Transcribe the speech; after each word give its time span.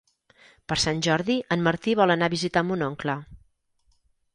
Per 0.73 0.77
Sant 0.83 1.03
Jordi 1.09 1.37
en 1.57 1.63
Martí 1.69 1.95
vol 2.03 2.17
anar 2.17 2.33
a 2.33 2.37
visitar 2.39 2.67
mon 2.71 2.87
oncle. 2.91 3.21